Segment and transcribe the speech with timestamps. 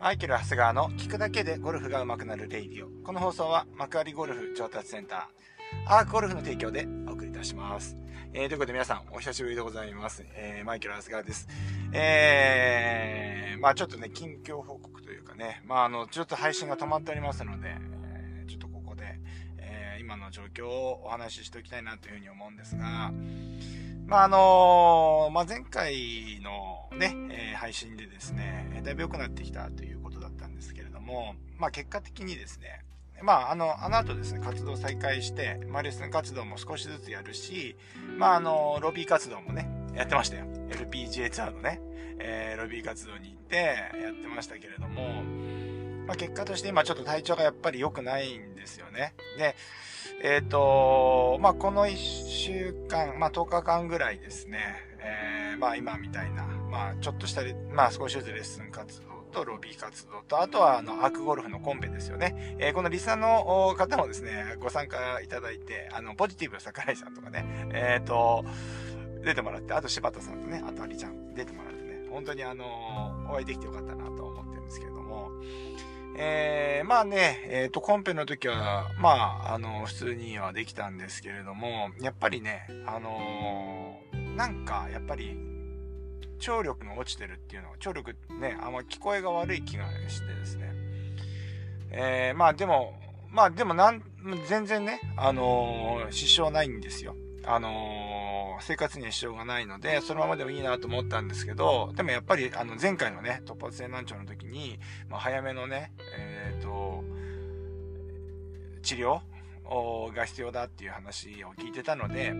[0.00, 2.88] マイケル・ハスガーの聞くだけでゴルフが上手くなるレイディオ。
[3.04, 7.98] この放送は幕張ゴルフ上達センター、アークゴルフの提供でお送りいたします。
[8.32, 10.24] えー、ということで皆さん、お久しぶりでございます。
[10.36, 11.48] えー、マイケル・ハスガーです。
[11.92, 19.20] えー、まあちょっとね、近況報告というかね、まああの、ちょっと配信が止まっておりますので、えー、ちょっとここで、
[19.58, 23.12] えー、今の状況をお話ししておきたいなというふうに思うんですが、
[24.10, 32.84] まあ、あのー、まあ、前回のね、えー、配信でですね、だいぶ良くなってきたということだったんですけれども、まあ、結果的にですね、
[33.22, 37.76] まあ、あの、あの後ですね、活動再開して、まあ、レッスン活動も少しずつやるし、
[38.18, 40.46] まあ、あの、ロビー活動もね、やってましたよ。
[40.70, 41.80] LPGA ツアーのね、
[42.18, 43.56] えー、ロビー活動に行って
[44.02, 45.22] やってましたけれども、
[46.10, 49.14] まあ、結果として今ちょっと体調がやっぱり良くないんですよね。
[49.38, 49.54] で、
[50.24, 51.96] えっ、ー、と、まあ、この1
[52.26, 54.58] 週間、まあ、10日間ぐらいですね、
[54.98, 62.56] えー、まあ、今みたいな、まあ、ちょっとした、まあ、少しずつレッスン活動とロビー活動と、あとは、あの、アークゴルフのコンペですよね。
[62.58, 68.44] えー、このリサの方もですね、ご参加いただいて、あの、ポジティブ桜井さんとかね、えっ、ー、と、
[69.22, 72.64] 出てもらって、あと柴田さんとね、あとありちゃん出てもらってね、本当にあの、
[73.30, 75.30] お会いできてよかったなと思ってるんですけれども、
[76.16, 79.10] えー、まあね、えっ、ー、と、コンペの時は、ま
[79.48, 85.36] あ、あの、普通にはできたんですけれども、やっぱりね、あのー、なんか、やっぱり、
[86.38, 90.72] 聴力が落ちてるっていうのは、聴力ね、あんま聞こえが悪い気がしてですね。
[91.92, 92.94] えー、まあでも、
[93.30, 94.02] まあでもなん、
[94.48, 97.14] 全然ね、あの、支障ないんですよ。
[97.44, 107.02] あのー、生活には支障がないので、そのままでもいいなと思ったんですけど、でもやっぱり、あの、前回のね、突発性難聴の時に、まあ、早めのね、えっ、ー、と、
[108.82, 109.20] 治療
[110.14, 112.32] が必要だっていう話を聞いてたので、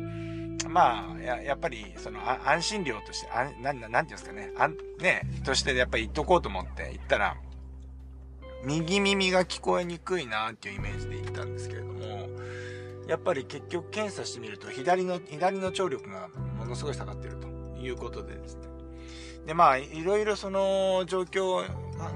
[0.68, 7.36] まあ、やっぱり、その、安心料として、あなん、なんていうんですかね、あん、ね、としてやっぱり言っとこうと思って言ったら、
[8.64, 12.28] 右耳が聞こえにくいなっていうイメージで言ったんですけれども、
[13.10, 18.60] やっぱり結局検査してみると、左の、左の聴力がものすごい下がってるということでですね。
[19.46, 21.66] で、まあ、いろいろその状況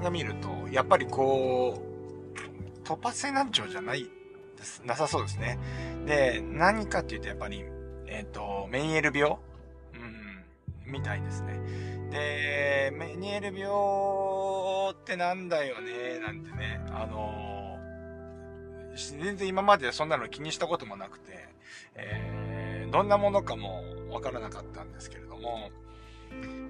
[0.05, 4.09] が見ると、やっぱりこう、突発性難聴じゃない
[4.57, 5.59] です、なさそうですね。
[6.07, 7.65] で、何かっていうと、やっぱり、
[8.07, 9.37] えっ、ー、と、メニエル病？
[9.95, 11.59] うん、みたいですね。
[12.13, 17.64] で、メニエル病ってなんだよね、なんてね、あの
[18.97, 21.49] 全然今までそんなの気にしたこともなくて、
[21.95, 25.71] えー、どんなものかもわからなかったんですけれども、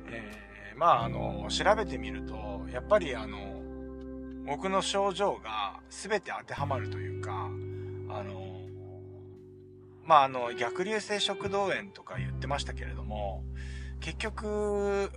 [0.08, 3.62] えー、まあ、あの、調べてみると、やっぱりあの、
[4.46, 8.60] 僕の症状が全て当てはまるというか、あの、
[10.04, 13.42] まあ、あの、逆流性食道炎とか言ってましたけれども、
[14.00, 15.10] 結局、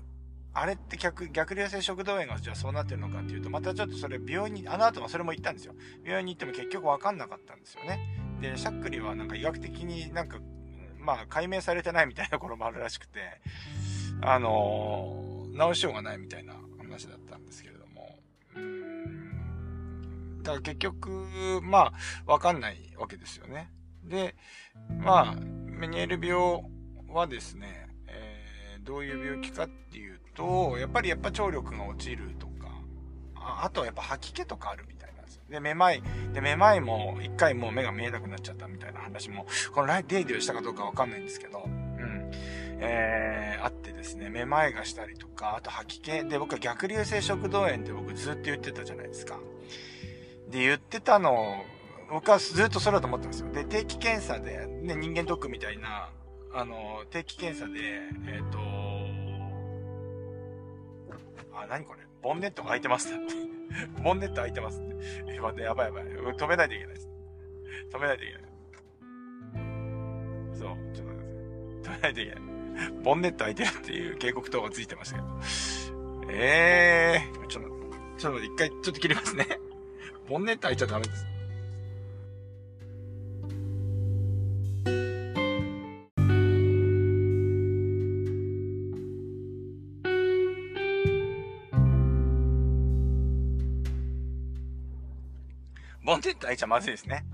[0.59, 5.75] あれって逆、逆流性食道炎がじゃあそうなってるのかっていうと、またちょっとそれ病院に、あの後もそれも言ったんですよ。
[6.03, 7.99] 病院に行っても結局わかんなかったんですよね。
[8.41, 10.39] で、しゃっくりはなんか医学的になんか、
[10.97, 13.19] まあ解明されてないみたいなところもあるらしくて、
[14.21, 18.17] あのー、治しようがないみたいな話だったんですけれども。
[18.55, 20.41] うん。
[20.41, 21.93] だから結局、ま
[22.25, 23.69] あ、わかんないわけですよね。
[24.03, 24.35] で、
[24.89, 26.63] まあ、メニエル病
[27.09, 32.69] はですね、えー、どういう病気かっていうと、やっぱりやっぱ聴力が落ちるとか、
[33.35, 35.41] ああとはやっぱ吐き気とかあるみたいなんですよ。
[35.49, 42.31] で、めまい、で、めまいも一回もう目が見えなくなっちゃったみたいな話も、このライデイディをしたかどうかわかんないんですけど、うん。
[42.79, 46.11] えー、あってですね、めまいがしたりとか、あと吐き気。
[46.29, 49.39] で、僕は逆流性食道炎って僕ずっと言ってたじゃないですか。
[50.51, 51.55] で、言ってたのを、
[52.11, 53.51] 僕はずっとそれだと思ってますよ。
[53.51, 56.11] で、定期検査で、ね、人間ドックみたいな、
[56.53, 57.79] あの、定期検査で、
[58.27, 58.59] えっ、ー、と、
[61.63, 63.13] あ、なにこれボンネットが開いてます
[64.03, 64.95] ボンネット開いてますって。
[65.33, 66.03] え、待って、やばいやばい。
[66.03, 67.09] 止めないといけないです。
[67.91, 68.41] 止めないといけない。
[70.53, 71.23] そう、ちょっと待っ
[71.81, 72.43] て止めないといけない。
[73.03, 75.27] ボンネット開いてるっていう警告灯がついてましたけど。
[76.29, 77.69] ええー、ちょっと、
[78.17, 79.45] ちょっと、一回ちょっと切りますね。
[80.27, 81.36] ボンネット開いちゃダメです。
[96.17, 97.25] ボンネット開いちゃまずいですね。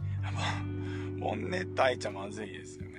[1.17, 2.91] ボンネット開いちゃまずいですよね。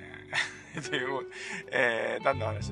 [0.89, 1.27] という、
[1.71, 2.71] えー、何の話、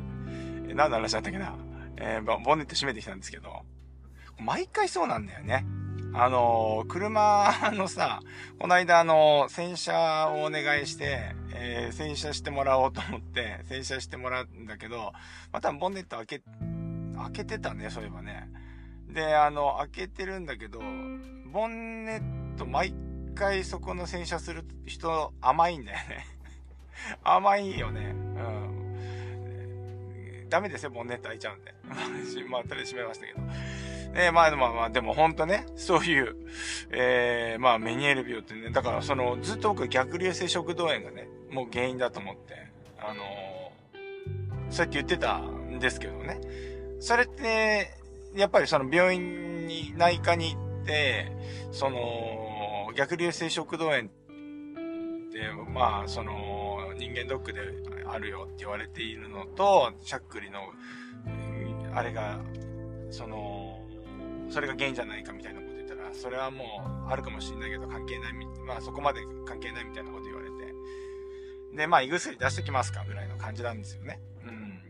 [0.74, 1.54] 何の話だったっけな。
[1.98, 3.64] えー、ボンネット閉めてきたんですけど、
[4.40, 5.66] 毎回そうなんだよね。
[6.14, 8.20] あのー、車のさ、
[8.58, 15.12] この間あの、洗車をお願いして、えー、洗車してもらおうと思って、洗車してもらうんだけど、
[15.52, 16.42] またボンネット開け、
[17.16, 18.48] 開けてたね、そういえばね。
[19.08, 20.80] で、あの、開けてるんだけど、
[21.52, 22.94] ボンネット毎
[23.34, 26.26] 回そこの洗車する人甘いんだよね
[27.22, 28.00] 甘いよね。
[28.00, 28.12] う
[30.44, 30.49] ん。
[30.49, 31.75] ダメですよ、ボンネット開いちゃうんで。
[32.49, 33.40] まあ、とりあえず閉めましたけど。
[34.14, 36.37] えー、まあまあまあ、でも本当ね、そういう、
[36.90, 42.66] えー、まあメニエール病ってね、だからその、ずっと僕逆流性食道炎がね、もう原因だと思って、
[42.98, 46.40] あのー、そうやって言ってたんですけどね。
[47.00, 47.90] それって、
[48.34, 50.71] やっぱりその病院に、内科に行って、
[51.70, 54.02] その、逆流性食道炎っ
[55.31, 57.61] て、まあ、その、人間ドックで
[58.06, 60.61] あるよって言われているのと、しゃっくりの、
[61.94, 62.40] あれが、
[63.11, 63.81] その、
[64.49, 66.64] それが原因じゃないかみたいなこと言ったら、それはも
[67.08, 68.32] うあるかもしれないけど関係ない、
[68.67, 70.52] まあそこまで関係ないみたいなこと言われて。
[71.75, 74.20] で、まあ胃薬出してきますかぐらいの感じなんですよね。
[74.44, 74.82] うん。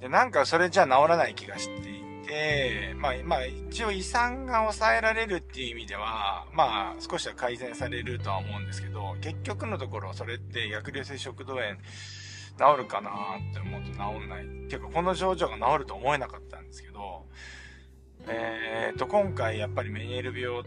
[0.00, 1.99] で、なんかそれじゃ治らない気がして
[2.30, 11.64] いて、まあ、まあ一応胃酸が抑えられるっていう意味では、まあ少しは改善されるとは思うんですけど、結局のところそれって逆流性食道炎、
[12.58, 14.44] 治るかなって思うと治んない。
[14.44, 17.26] っていうか、この症状が治ると思えなかったんですけど、
[18.28, 20.62] えー、と、今回やっぱりメニエール病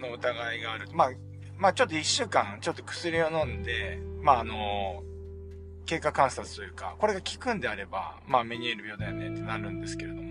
[0.00, 0.88] の疑いがある。
[0.92, 1.10] まあ、
[1.58, 5.02] まあちょっと一週間、ちょっと薬を飲んで、まああの、
[5.84, 10.29] 経過観察というか、これが効くんであれば、まあメニエール病だよねってなるんですけれども、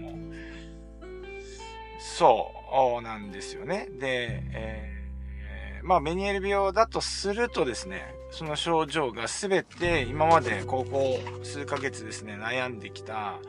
[2.00, 3.88] そうなんですよね。
[4.00, 13.40] で、えー、まあメニエール病だとするとですね、その症状がすべて今までここ数ヶ月ですね、悩んできた、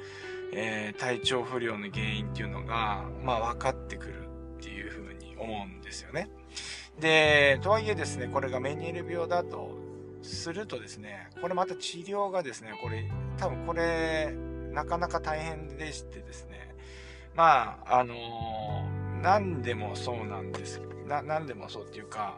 [0.52, 6.28] えー、体調不良の原因っていうのが、まあ分かってくるっていうふうに思うんですよね。
[6.98, 9.70] で、とはいえですね、これがメニエール病だと
[10.22, 13.08] するとですね、これまた治療がですね、これ、
[13.38, 14.34] 多分これ、
[14.72, 16.59] なかなか大変でしてですね、
[17.40, 20.78] まあ、あのー、何でもそうなんです
[21.08, 22.36] な、何でもそうっていうか、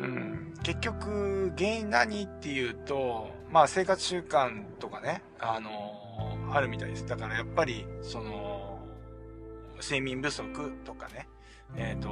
[0.00, 7.04] うん、結局、原因何っていうと、まあ生活習慣とかね、あのー、あるみたいです。
[7.04, 8.78] だからやっぱり、その、
[9.82, 11.26] 睡眠不足とかね、
[11.74, 12.10] えっ、ー、と、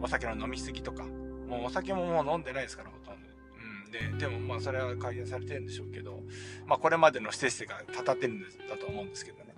[0.00, 3.28] お酒の飲みすぎとか、もうお酒ももう飲んでないですから、ほとんど。
[4.08, 4.18] うん。
[4.18, 6.22] で、でもまあそれは改善されてるんでしょうけど、
[6.64, 9.49] まあこれまでの施設がたたってるんだと思うんですけどね。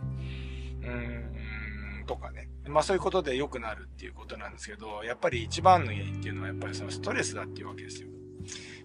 [0.83, 2.49] うーん、とかね。
[2.67, 8.09] まあそういうことで良くなるっていうことなんですけど、やっぱり一番の原因っていうのはやっぱりそのストレスだっていうわけですよ。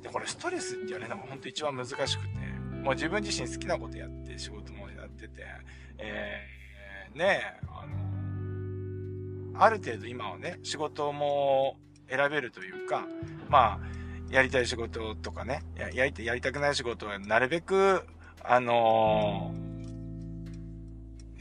[0.01, 2.07] で、これストレスって言われるのが本当一番難しくて、
[2.83, 5.45] もう自分自身好きなことやって仕事もやってて、
[5.97, 7.85] えー、ねあ
[9.55, 11.77] の、ある程度今はね、仕事も
[12.09, 13.05] 選べるというか、
[13.49, 13.79] まあ、
[14.29, 18.03] やりたい仕事とかね、やりやりたくない仕事はなるべく、
[18.43, 19.76] あのー、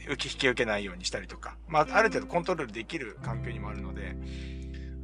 [0.07, 4.15] 受け引き受けないようにしたりとか、まあ、ある程度コントロールできる環境にもあるので、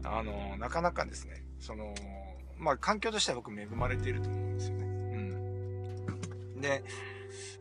[0.04, 1.94] あのー、なかなかですね、その、
[2.58, 4.84] まあ、環境としては僕恵まれていると思うんですよね。
[6.56, 6.62] うん。
[6.62, 6.84] で、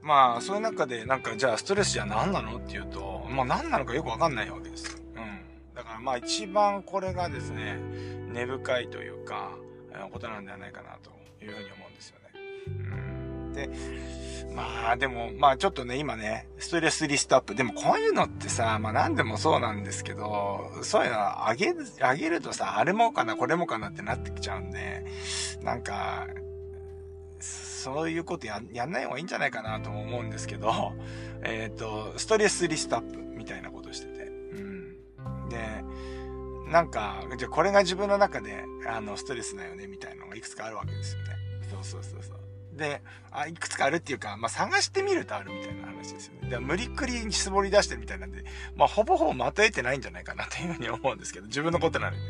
[0.02, 4.98] まあ、そういう中で、なんか、じゃあ、ストレスじゃ何なのっていうと、まあ、何なのかよくわかんないわけですよ。
[5.16, 5.74] うん。
[5.74, 7.76] だから、まあ、一番これがですね、
[8.32, 9.52] 根深いというか、
[10.10, 11.10] ことなんではないかなと
[11.44, 12.40] いうふうに思うんですよね。
[12.66, 13.21] うん。
[13.52, 13.70] で、
[14.54, 17.54] まあでも、まあちょっとね、今ね、ストレスリストアップ。
[17.54, 25.04] でもこういうのってさ、まあ何でもそうなんですけど、そういうのあげる、あげるとさ、あれもかな、これもかなってなってきちゃうんで、
[25.62, 26.26] なんか、
[27.82, 30.92] そういうことや、やんない方がいいんじゃないかなとも思うんですけど、
[31.42, 34.24] えっ、ー、と、ストレスリストアップみたいなことしてて。
[34.24, 35.48] うん。
[35.48, 35.58] で、
[36.70, 41.36] なんか、じゃこれが自分の中で、あの、ストレスだよね、みたいなのがいくつかあるわけですよね。
[41.70, 42.41] そうそうそうそう。
[42.76, 46.48] で、あ、いくつかあるっていうか、まあ、探してみるとあるみたいな話ですよね。
[46.48, 48.44] で無理くりに絞り出してるみたいなんで、
[48.76, 52.22] まあ、ほぼほぼまとえてないんじゃないかなというふうに思うんですけど、自分のことなので。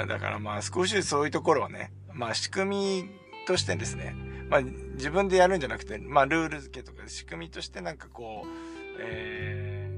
[0.00, 0.08] うん。
[0.08, 3.10] だからまあ、少しそういうところをね、まあ、仕組み
[3.46, 4.14] としてですね、
[4.48, 8.48] まあ、自分でやるんじゃなくて、まあ、ルール付けとか仕組みとしてなんかこう、
[9.00, 9.90] え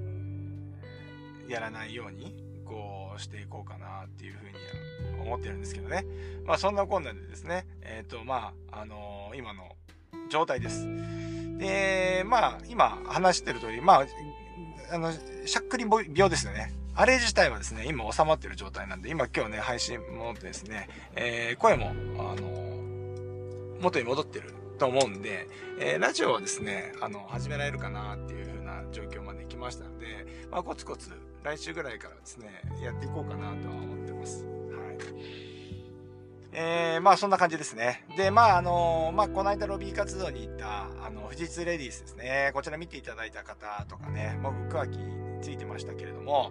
[1.47, 4.53] ー、やらないように、こうしていこうかなっていうふうに
[5.29, 6.05] 思ってるんですけどね。
[6.45, 9.77] まあそんなこんなでですね、えっ、ー、とまあ、あのー、今の
[10.31, 10.87] 状態です。
[11.59, 14.07] で、まあ今話してる通り、まあ、
[14.91, 16.73] あの、しゃっくり病ですよね。
[16.95, 22.59] あれ自体はですね、今収まってる状態なんで、今今日ね、配信もですね、えー、声も、あの
[23.81, 25.49] 元に戻ってると思うんで、
[25.81, 31.11] えー、ラジオはですね、あの、始められるかなっていう風な状況まで来ましたんで、まあ、コツコツ
[31.45, 34.58] 来週ぐらいからですね、やっていこうかなとは思ってます。
[36.53, 38.05] えー、まあそんな感じですね。
[38.17, 42.51] で、まああのー、まあこの間ロビー活動に行った、あの、富士通レディースですね。
[42.55, 46.51] こちら見ていただいた方とかね、僕、桑木についてましたけれども、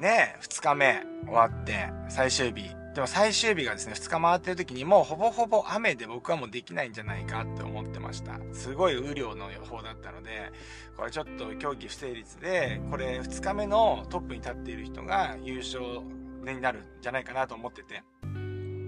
[0.00, 2.70] ね、2日目終わって、最終日。
[2.94, 8.38] でも最終日がですね、2日回ってる時にもうほぼほぼ雨で僕はもうできないんじゃないかって思ってました。
[8.52, 10.52] すごい雨量の予報だったので、
[10.96, 16.02] これちょっと競技不成立で、これ2日目のトップに立っている人が優勝
[16.50, 18.02] になるんじゃないかなと思ってて、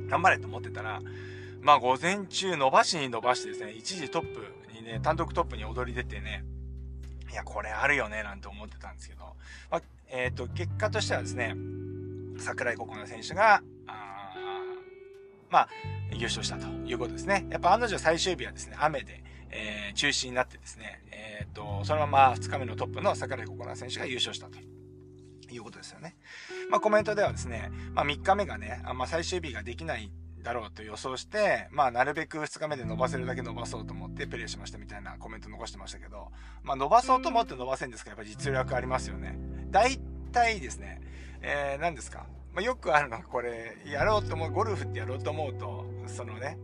[0.08, 1.00] 頑張れと思ってたら、
[1.60, 6.44] まあ午前中伸ばしに伸ばしてですね、一時トップにね、単独トップに踊り出てね、
[7.30, 9.34] いや、これあるよね、なんて思ってたんですけど、
[9.70, 11.56] まあ、えっ、ー、と、結果としてはですね、
[12.38, 14.34] 桜井心那選手が、あ
[15.50, 15.68] まあ、
[16.12, 17.46] 優勝したということですね。
[17.50, 24.58] やっぱ案の定最終日はですね、雨で、えー、中止になってですね、えっ、ー、と、そのまま2日目のトップの桜井心那選手が優勝したと。
[25.54, 26.16] いうことですよね。
[26.70, 30.10] まあコメントではですね、まあ3日目がね、あんま最終日ができない
[30.42, 36.28] だろうと予想して、まあなるべく2日目で伸ばせるだけ伸ばそうと思ってプレイしましたみたいなコメント残してましたけど、
[36.62, 39.36] まあ伸ばそうと思って伸ばせんですからやっぱ実力ありますよね。
[39.70, 39.98] 大
[40.32, 41.00] 体ですね、
[41.42, 46.56] えー、何ですかまあ、よくあるのがこれ、やろうと思う、ゴルフってやろうと思うと、そのね、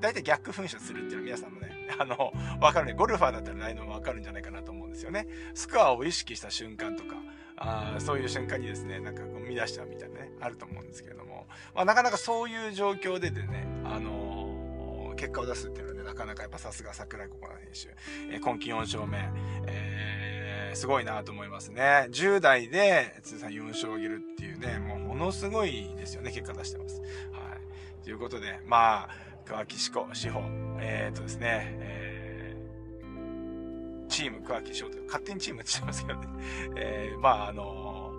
[0.00, 2.94] 大体逆噴射するっていうのは皆さんもね、あの、わかるね。
[2.94, 5.26] ゴルファーだったら来年もわかるんじゃないかなと思うんですよね。
[5.54, 7.16] スコアを意識した瞬間とか、
[7.60, 17.92] あそういう瞬間にですね、なんかこう乱しちゃうみたいなね、あると思うんですけれども、まあ、なかなかそういう状況ででね、あのー、結果を出すっていうのはね、なかなかやっぱさすが桜井心那選
[18.30, 19.18] 手、えー、今季4勝目、
[19.66, 22.08] えー、すごいなと思いますね。
[22.10, 27.00] 10代で通算4勝を挙げるっていうね、もうものすごいですよね、結果出してます。
[27.00, 28.04] はい。
[28.04, 29.08] ということで、まあ、
[29.44, 30.42] 桑木志子、志保、
[30.80, 32.07] えー、っとですね、えー、
[34.18, 36.26] チーム桑木志保と勝手にチームって言ってますけどね、
[36.74, 38.12] えー、まあ、あの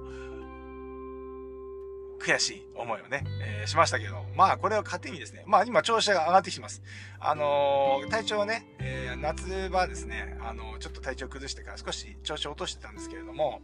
[2.21, 6.81] 悔しい思いをね、えー、しましたけど、まあこれを糧にですね、まあ今調子が上がってきてます。
[7.19, 13.61] あのー、体調はね、え、夏場ですね、あのちょっと体調崩してから少し調子を落としてたんですけれども、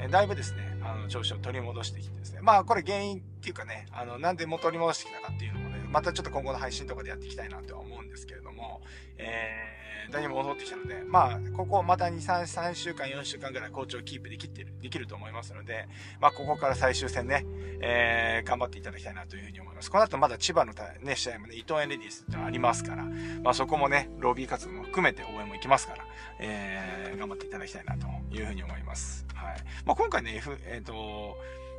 [0.00, 8.80] えだいぶですね、あの調子を取り戻してきてですね、まあこれ原因っていうかね、あのなんでも取り戻してきたかっていうのも、またちょっと今後の配信とかでやっていきたいなとは思うんですけれども、
[9.16, 15.86] えー何も戻ってきたので、まあ、ここまた2、3、3週間、4週間ぐらい好調キープできてる、できると思いますので、
[16.20, 17.44] まあ、ここから最終戦ね、
[17.80, 19.90] えー、頑張っていただきたいなというふうに思います。
[19.90, 23.04] この後まだ千葉のね、試合もね、伊藤園レディースってのありますから、
[23.42, 26.04] まあ、そこもね、ロビー活動も含めて応援も行きますから、
[26.40, 29.26] えー、頑張っていただきたいなというふうに思います。
[29.34, 29.56] はい。
[29.84, 31.36] まあ、今回ね、F、えっ、ー、と、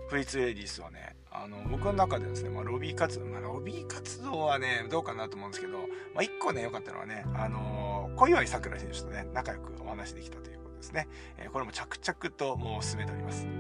[0.10, 5.78] フリーツレディスはね、あの、僕の中でですね、まあ、ロビー活動、まあ、ロビー活動はね、どうかなと思うんですけど、
[6.16, 11.08] まあ、一個ね、良かったのはね、あのー、小祝さくら選手とね、仲良くお話できたということですね。
[11.38, 13.46] えー、これも着々ともう進めております。
[13.46, 13.56] はい。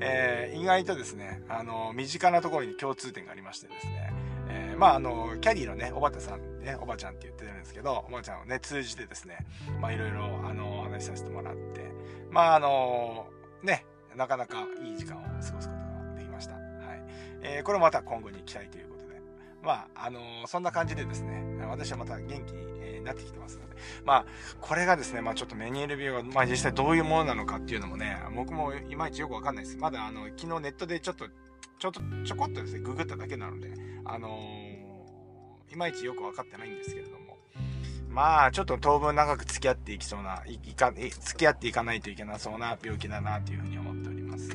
[0.00, 4.12] えー、意外とですね、あのー、身近なところに共通点がありましてですね、
[4.48, 9.46] えー、まあ、あの、キャディのね、おばたさん、ね、おばちゃんって言ってるんですけど、おばちゃんをね、通じてですね、
[9.80, 11.82] まあ、いろいろ、あの、お話しさせてもらって、
[12.32, 13.28] まあ、あの、
[13.62, 16.54] ね、なかなかいい時間を過ごすことができました。
[16.54, 16.62] はい。
[17.42, 19.20] えー、これまた今後に期待ということで。
[19.62, 22.68] まあ、あのー、そんな感じでですね、私はまた元気に、
[23.08, 24.26] なってきてますので、まあ、
[24.60, 29.76] これがですね、まあちょっとメニューレビューが、まあ実際どういうものなのかっていうのもね、僕もいまいちよくわかんないです。
[29.76, 31.26] まだあの、昨日ネットでちょっと、
[31.78, 33.72] ちょっとちょこっとですね、ググっただけなので、
[34.04, 34.38] あの
[35.70, 37.36] いまいちよくわかってないんですけれども、
[38.08, 44.50] まあ、ちょっと当分長く付き合っていきそうな、いいか、付き合っていかないといけなそうな病気だなというふうに思っております。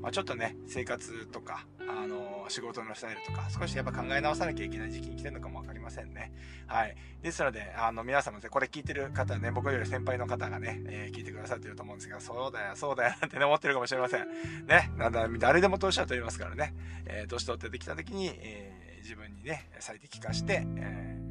[0.00, 6.32] まあ、ちょっとね、生活とか、あの仕事のスタイルとか、少しやっぱ考え直さなきゃいけない時期に来てるのかもわかりませんね。
[6.66, 6.96] はい。
[7.22, 14.26] ですので、あの、皆様ね、これ聞いてる方ね、僕より先輩の方がね、えー、聞いてくださってると思うんですが、そうだよ、そうだよ、なんてね、思ってるかもしれません。
[14.66, 14.90] ね。
[14.96, 16.74] なんだ、誰でも年は取りますからね。
[17.06, 21.28] えー、年取ってできた時に、えー、自分にね、最適化して、えー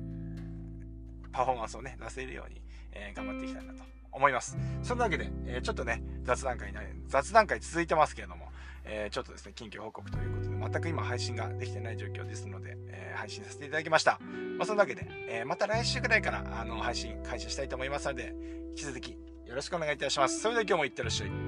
[1.38, 2.60] パフォーマンスをね、出せるように、
[2.92, 4.58] えー、頑張っていきたいなと思います。
[4.84, 8.48] そんなわけで、えー、ちょっとね、雑談会な、雑談会続いてますけれども、
[8.84, 14.20] えー、ちょっとですね、近況報告ということで、全く今配信ができてない状況ですので、え配信させていただきました。
[14.58, 18.34] まあ、そんなわけで、えまた来週ぐらいから、あの、配信開始したいと思いますので、
[18.70, 19.12] 引き続き
[19.46, 20.40] よろしくお願いいたします。
[20.40, 21.47] それでは今日もいってらっしゃい。